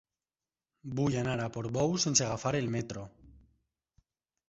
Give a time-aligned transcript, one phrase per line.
[0.99, 3.09] Vull anar a Portbou sense agafar el metro.